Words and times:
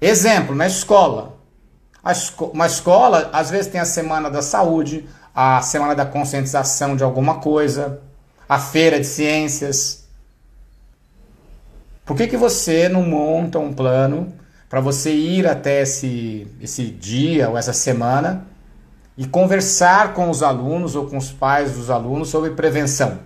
Exemplo, 0.00 0.54
na 0.54 0.66
escola. 0.66 1.36
Uma 2.52 2.66
escola, 2.66 3.30
às 3.32 3.50
vezes, 3.50 3.66
tem 3.70 3.80
a 3.80 3.84
semana 3.84 4.30
da 4.30 4.42
saúde, 4.42 5.08
a 5.34 5.60
semana 5.62 5.94
da 5.94 6.06
conscientização 6.06 6.94
de 6.94 7.02
alguma 7.02 7.36
coisa, 7.40 8.00
a 8.48 8.58
feira 8.58 9.00
de 9.00 9.06
ciências. 9.06 10.06
Por 12.04 12.16
que, 12.16 12.28
que 12.28 12.36
você 12.36 12.88
não 12.88 13.02
monta 13.02 13.58
um 13.58 13.72
plano 13.72 14.32
para 14.68 14.80
você 14.80 15.12
ir 15.12 15.46
até 15.46 15.82
esse, 15.82 16.46
esse 16.60 16.84
dia 16.84 17.48
ou 17.48 17.58
essa 17.58 17.72
semana 17.72 18.46
e 19.16 19.26
conversar 19.26 20.14
com 20.14 20.30
os 20.30 20.42
alunos 20.42 20.94
ou 20.94 21.06
com 21.06 21.16
os 21.16 21.32
pais 21.32 21.72
dos 21.72 21.90
alunos 21.90 22.28
sobre 22.28 22.50
prevenção? 22.50 23.18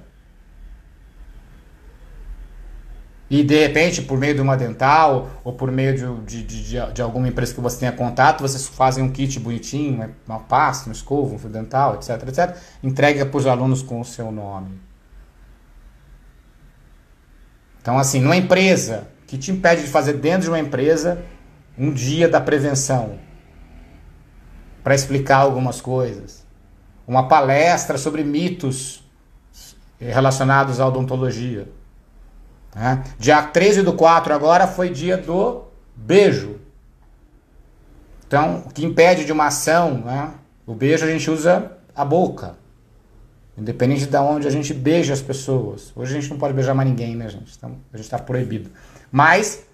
E 3.31 3.45
de 3.45 3.57
repente, 3.57 4.03
por 4.03 4.19
meio 4.19 4.35
de 4.35 4.41
uma 4.41 4.57
dental 4.57 5.31
ou 5.45 5.53
por 5.53 5.71
meio 5.71 5.97
de, 5.97 6.43
de, 6.43 6.43
de, 6.43 6.93
de 6.93 7.01
alguma 7.01 7.29
empresa 7.29 7.55
que 7.55 7.61
você 7.61 7.79
tenha 7.79 7.93
contato, 7.93 8.41
vocês 8.41 8.67
fazem 8.67 9.05
um 9.05 9.13
kit 9.13 9.39
bonitinho, 9.39 9.99
né? 9.99 10.11
uma 10.27 10.41
pasta, 10.41 10.87
uma 10.87 10.93
escova, 10.93 11.37
um 11.37 11.39
fio 11.39 11.49
dental, 11.49 11.95
etc, 11.95 12.27
etc. 12.27 12.57
Entrega 12.83 13.25
para 13.25 13.39
os 13.39 13.47
alunos 13.47 13.83
com 13.83 14.01
o 14.01 14.05
seu 14.05 14.33
nome. 14.33 14.81
Então, 17.81 17.97
assim, 17.97 18.21
numa 18.21 18.37
empresa, 18.37 19.07
que 19.29 19.39
te 19.39 19.53
impede 19.53 19.83
de 19.83 19.89
fazer 19.89 20.15
dentro 20.15 20.43
de 20.43 20.49
uma 20.49 20.59
empresa 20.59 21.25
um 21.79 21.93
dia 21.93 22.29
da 22.29 22.41
prevenção 22.41 23.21
para 24.83 24.93
explicar 24.93 25.37
algumas 25.37 25.81
coisas? 25.81 26.45
Uma 27.07 27.29
palestra 27.29 27.97
sobre 27.97 28.25
mitos 28.25 29.09
relacionados 30.01 30.81
à 30.81 30.87
odontologia 30.89 31.69
né? 32.75 33.03
Dia 33.19 33.43
13 33.43 33.83
do 33.83 33.93
4 33.93 34.33
agora 34.33 34.67
foi 34.67 34.91
dia 34.91 35.17
do 35.17 35.65
beijo. 35.95 36.59
Então, 38.27 38.65
o 38.67 38.73
que 38.73 38.85
impede 38.85 39.25
de 39.25 39.33
uma 39.33 39.47
ação, 39.47 40.03
né? 40.03 40.33
o 40.67 40.75
beijo 40.75 41.05
a 41.05 41.09
gente 41.09 41.29
usa 41.31 41.73
a 41.95 42.05
boca. 42.05 42.57
Independente 43.59 44.07
de 44.07 44.17
onde 44.17 44.47
a 44.47 44.51
gente 44.51 44.73
beija 44.73 45.13
as 45.13 45.21
pessoas. 45.21 45.93
Hoje 45.97 46.17
a 46.17 46.21
gente 46.21 46.31
não 46.31 46.39
pode 46.39 46.55
beijar 46.55 46.75
mais 46.75 46.89
ninguém, 46.89 47.17
né, 47.17 47.29
gente? 47.29 47.53
Então, 47.57 47.77
a 47.93 47.97
gente 47.97 48.07
está 48.07 48.19
proibido. 48.19 48.71
Mas 49.11 49.65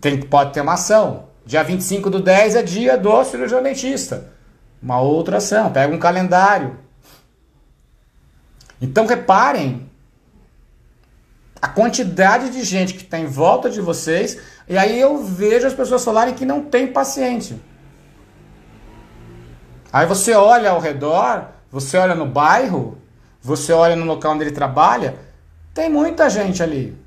tem, 0.00 0.20
pode 0.20 0.52
ter 0.52 0.62
uma 0.62 0.74
ação. 0.74 1.28
Dia 1.44 1.62
25 1.62 2.10
do 2.10 2.20
10 2.20 2.56
é 2.56 2.62
dia 2.62 2.96
do 2.96 3.24
cirurgião 3.24 3.62
dentista. 3.62 4.32
Uma 4.82 5.00
outra 5.00 5.36
ação. 5.38 5.70
Pega 5.70 5.94
um 5.94 5.98
calendário. 5.98 6.78
Então 8.80 9.06
reparem 9.06 9.88
quantidade 11.78 12.50
de 12.50 12.64
gente 12.64 12.94
que 12.94 13.04
está 13.04 13.20
em 13.20 13.26
volta 13.26 13.70
de 13.70 13.80
vocês, 13.80 14.36
e 14.68 14.76
aí 14.76 14.98
eu 14.98 15.22
vejo 15.22 15.64
as 15.64 15.72
pessoas 15.72 16.04
falarem 16.04 16.34
que 16.34 16.44
não 16.44 16.60
tem 16.60 16.88
paciente. 16.88 17.54
Aí 19.92 20.04
você 20.04 20.34
olha 20.34 20.70
ao 20.70 20.80
redor, 20.80 21.46
você 21.70 21.96
olha 21.96 22.16
no 22.16 22.26
bairro, 22.26 22.98
você 23.40 23.72
olha 23.72 23.94
no 23.94 24.04
local 24.04 24.32
onde 24.32 24.42
ele 24.42 24.50
trabalha, 24.50 25.14
tem 25.72 25.88
muita 25.88 26.28
gente 26.28 26.60
ali. 26.64 26.98